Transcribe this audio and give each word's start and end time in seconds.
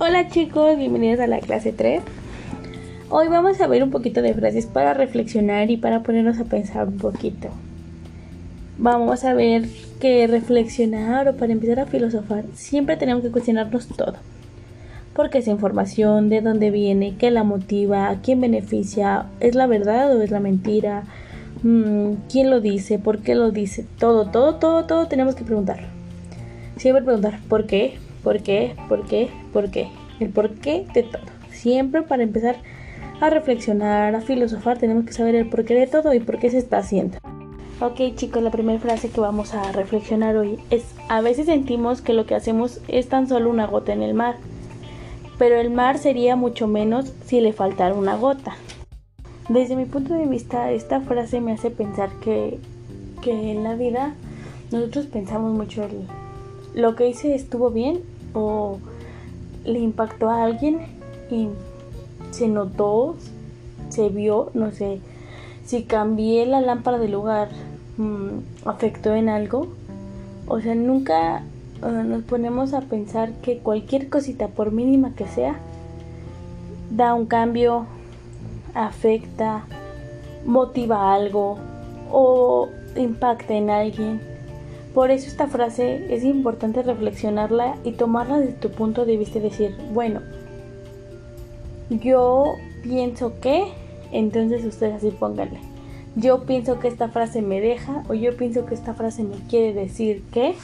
Hola 0.00 0.28
chicos, 0.28 0.78
bienvenidos 0.78 1.18
a 1.18 1.26
la 1.26 1.40
clase 1.40 1.72
3. 1.72 2.02
Hoy 3.10 3.26
vamos 3.26 3.60
a 3.60 3.66
ver 3.66 3.82
un 3.82 3.90
poquito 3.90 4.22
de 4.22 4.32
frases 4.32 4.66
para 4.66 4.94
reflexionar 4.94 5.72
y 5.72 5.76
para 5.76 6.04
ponernos 6.04 6.38
a 6.38 6.44
pensar 6.44 6.86
un 6.86 6.98
poquito. 6.98 7.48
Vamos 8.78 9.24
a 9.24 9.34
ver 9.34 9.64
que 9.98 10.28
reflexionar 10.28 11.26
o 11.26 11.36
para 11.36 11.52
empezar 11.52 11.80
a 11.80 11.86
filosofar 11.86 12.44
siempre 12.54 12.96
tenemos 12.96 13.24
que 13.24 13.32
cuestionarnos 13.32 13.88
todo. 13.88 14.14
¿Por 15.14 15.30
qué 15.30 15.38
esa 15.38 15.50
información? 15.50 16.28
¿De 16.28 16.42
dónde 16.42 16.70
viene? 16.70 17.16
¿Qué 17.18 17.32
la 17.32 17.42
motiva? 17.42 18.08
¿A 18.08 18.20
quién 18.20 18.40
beneficia? 18.40 19.26
¿Es 19.40 19.56
la 19.56 19.66
verdad 19.66 20.16
o 20.16 20.22
es 20.22 20.30
la 20.30 20.38
mentira? 20.38 21.02
Mm, 21.64 22.12
¿Quién 22.30 22.50
lo 22.50 22.60
dice? 22.60 23.00
¿Por 23.00 23.18
qué 23.18 23.34
lo 23.34 23.50
dice? 23.50 23.84
Todo, 23.98 24.26
todo, 24.26 24.54
todo, 24.54 24.84
todo 24.84 25.08
tenemos 25.08 25.34
que 25.34 25.42
preguntar. 25.42 25.80
Siempre 26.76 27.02
preguntar 27.02 27.40
¿por 27.48 27.66
qué? 27.66 27.98
¿Por 28.22 28.42
qué? 28.42 28.74
¿Por 28.88 29.04
qué? 29.06 29.28
¿Por 29.52 29.70
qué? 29.70 29.88
El 30.20 30.30
por 30.30 30.54
qué 30.54 30.86
de 30.92 31.04
todo. 31.04 31.22
Siempre 31.50 32.02
para 32.02 32.22
empezar 32.22 32.56
a 33.20 33.30
reflexionar, 33.30 34.14
a 34.14 34.20
filosofar, 34.20 34.78
tenemos 34.78 35.04
que 35.04 35.12
saber 35.12 35.34
el 35.34 35.48
por 35.48 35.64
qué 35.64 35.74
de 35.74 35.86
todo 35.86 36.14
y 36.14 36.20
por 36.20 36.38
qué 36.38 36.50
se 36.50 36.58
está 36.58 36.78
haciendo. 36.78 37.18
Ok 37.80 38.16
chicos, 38.16 38.42
la 38.42 38.50
primera 38.50 38.80
frase 38.80 39.08
que 39.08 39.20
vamos 39.20 39.54
a 39.54 39.70
reflexionar 39.70 40.36
hoy 40.36 40.58
es, 40.70 40.84
a 41.08 41.20
veces 41.20 41.46
sentimos 41.46 42.00
que 42.00 42.12
lo 42.12 42.26
que 42.26 42.34
hacemos 42.34 42.80
es 42.88 43.08
tan 43.08 43.28
solo 43.28 43.50
una 43.50 43.66
gota 43.66 43.92
en 43.92 44.02
el 44.02 44.14
mar, 44.14 44.36
pero 45.38 45.56
el 45.56 45.70
mar 45.70 45.98
sería 45.98 46.34
mucho 46.34 46.66
menos 46.66 47.12
si 47.24 47.40
le 47.40 47.52
faltara 47.52 47.94
una 47.94 48.16
gota. 48.16 48.56
Desde 49.48 49.76
mi 49.76 49.84
punto 49.84 50.14
de 50.14 50.26
vista, 50.26 50.72
esta 50.72 51.00
frase 51.00 51.40
me 51.40 51.52
hace 51.52 51.70
pensar 51.70 52.10
que, 52.20 52.58
que 53.22 53.52
en 53.52 53.62
la 53.62 53.76
vida 53.76 54.14
nosotros 54.72 55.06
pensamos 55.06 55.52
mucho 55.52 55.84
el, 55.84 56.06
lo 56.78 56.94
que 56.94 57.08
hice 57.08 57.34
estuvo 57.34 57.70
bien 57.70 58.02
o 58.34 58.78
le 59.64 59.80
impactó 59.80 60.30
a 60.30 60.44
alguien 60.44 60.78
y 61.28 61.48
se 62.30 62.46
notó, 62.46 63.16
se 63.88 64.08
vio, 64.10 64.50
no 64.54 64.70
sé, 64.70 65.00
si 65.64 65.82
cambié 65.82 66.46
la 66.46 66.60
lámpara 66.60 66.98
de 66.98 67.08
lugar, 67.08 67.48
mm, 67.96 68.68
afectó 68.68 69.12
en 69.12 69.28
algo. 69.28 69.66
O 70.46 70.60
sea, 70.60 70.76
nunca 70.76 71.38
eh, 71.38 72.04
nos 72.04 72.22
ponemos 72.22 72.72
a 72.74 72.82
pensar 72.82 73.32
que 73.42 73.58
cualquier 73.58 74.08
cosita, 74.08 74.46
por 74.46 74.70
mínima 74.70 75.16
que 75.16 75.26
sea, 75.26 75.58
da 76.90 77.12
un 77.12 77.26
cambio, 77.26 77.86
afecta, 78.74 79.64
motiva 80.46 81.12
algo 81.12 81.58
o 82.12 82.68
impacta 82.94 83.54
en 83.54 83.68
alguien. 83.68 84.37
Por 84.94 85.10
eso 85.10 85.28
esta 85.28 85.46
frase 85.46 86.06
es 86.08 86.24
importante 86.24 86.82
reflexionarla 86.82 87.76
y 87.84 87.92
tomarla 87.92 88.40
desde 88.40 88.54
tu 88.54 88.70
punto 88.70 89.04
de 89.04 89.16
vista 89.16 89.38
y 89.38 89.42
decir, 89.42 89.76
bueno, 89.92 90.20
yo 91.90 92.54
pienso 92.82 93.38
que, 93.40 93.64
entonces 94.12 94.64
ustedes 94.64 94.94
así 94.94 95.10
pónganle. 95.10 95.60
Yo 96.16 96.44
pienso 96.44 96.80
que 96.80 96.88
esta 96.88 97.08
frase 97.08 97.42
me 97.42 97.60
deja 97.60 98.02
o 98.08 98.14
yo 98.14 98.36
pienso 98.36 98.66
que 98.66 98.74
esta 98.74 98.94
frase 98.94 99.22
me 99.22 99.36
quiere 99.48 99.72
decir 99.72 100.22
que. 100.32 100.54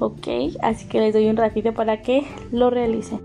Ok, 0.00 0.56
así 0.62 0.86
que 0.86 1.00
les 1.00 1.12
doy 1.12 1.28
un 1.28 1.36
ratito 1.36 1.72
para 1.72 2.02
que 2.02 2.26
lo 2.52 2.70
realicen. 2.70 3.20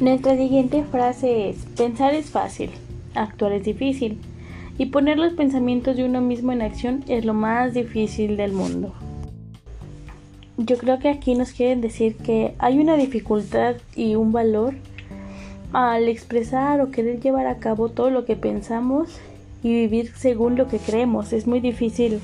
Nuestra 0.00 0.36
siguiente 0.36 0.84
frase 0.84 1.50
es, 1.50 1.56
pensar 1.76 2.14
es 2.14 2.30
fácil, 2.30 2.70
actuar 3.14 3.52
es 3.52 3.64
difícil 3.64 4.18
y 4.78 4.86
poner 4.86 5.18
los 5.18 5.34
pensamientos 5.34 5.96
de 5.96 6.04
uno 6.04 6.20
mismo 6.20 6.50
en 6.52 6.62
acción 6.62 7.04
es 7.08 7.24
lo 7.24 7.34
más 7.34 7.74
difícil 7.74 8.36
del 8.36 8.52
mundo 8.52 8.94
yo 10.56 10.76
creo 10.76 10.98
que 10.98 11.08
aquí 11.08 11.34
nos 11.34 11.52
quieren 11.52 11.80
decir 11.80 12.16
que 12.16 12.54
hay 12.58 12.78
una 12.78 12.96
dificultad 12.96 13.76
y 13.96 14.14
un 14.14 14.32
valor 14.32 14.74
al 15.72 16.08
expresar 16.08 16.80
o 16.80 16.90
querer 16.90 17.20
llevar 17.20 17.46
a 17.46 17.58
cabo 17.58 17.88
todo 17.88 18.10
lo 18.10 18.24
que 18.24 18.36
pensamos 18.36 19.18
y 19.62 19.72
vivir 19.72 20.12
según 20.14 20.56
lo 20.56 20.68
que 20.68 20.78
creemos. 20.78 21.32
Es 21.32 21.46
muy 21.46 21.60
difícil 21.60 22.20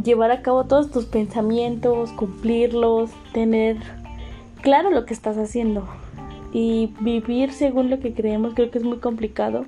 llevar 0.00 0.30
a 0.30 0.42
cabo 0.42 0.64
todos 0.64 0.90
tus 0.90 1.06
pensamientos, 1.06 2.12
cumplirlos, 2.12 3.10
tener 3.32 3.78
claro 4.62 4.90
lo 4.90 5.04
que 5.04 5.14
estás 5.14 5.36
haciendo. 5.36 5.88
Y 6.52 6.92
vivir 7.00 7.52
según 7.52 7.90
lo 7.90 8.00
que 8.00 8.12
creemos 8.12 8.54
creo 8.54 8.70
que 8.70 8.78
es 8.78 8.84
muy 8.84 8.98
complicado 8.98 9.66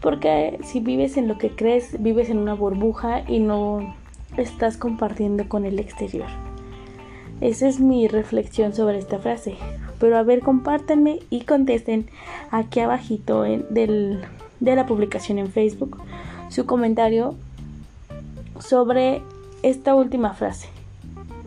porque 0.00 0.58
si 0.62 0.80
vives 0.80 1.16
en 1.16 1.28
lo 1.28 1.38
que 1.38 1.50
crees, 1.50 2.00
vives 2.02 2.30
en 2.30 2.38
una 2.38 2.54
burbuja 2.54 3.22
y 3.28 3.38
no 3.38 3.94
estás 4.36 4.76
compartiendo 4.76 5.48
con 5.48 5.64
el 5.64 5.78
exterior. 5.78 6.28
Esa 7.40 7.68
es 7.68 7.80
mi 7.80 8.08
reflexión 8.08 8.74
sobre 8.74 8.98
esta 8.98 9.18
frase. 9.18 9.56
Pero 9.98 10.16
a 10.16 10.22
ver, 10.22 10.40
compártanme 10.40 11.20
y 11.30 11.42
contesten 11.42 12.06
aquí 12.50 12.80
abajito 12.80 13.42
de 13.42 14.18
la 14.60 14.86
publicación 14.86 15.38
en 15.38 15.50
Facebook 15.50 15.98
su 16.48 16.66
comentario 16.66 17.34
sobre 18.58 19.22
esta 19.62 19.94
última 19.94 20.34
frase. 20.34 20.68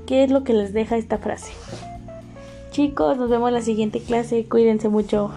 ¿Qué 0.05 0.23
es 0.23 0.31
lo 0.31 0.43
que 0.43 0.53
les 0.53 0.73
deja 0.73 0.97
esta 0.97 1.17
frase? 1.17 1.53
Chicos, 2.71 3.17
nos 3.17 3.29
vemos 3.29 3.49
en 3.49 3.53
la 3.55 3.61
siguiente 3.61 3.99
clase. 3.99 4.45
Cuídense 4.45 4.89
mucho. 4.89 5.31